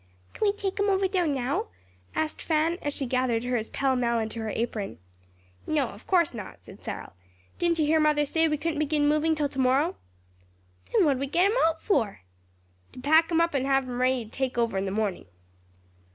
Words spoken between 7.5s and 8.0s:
"Didn't you hear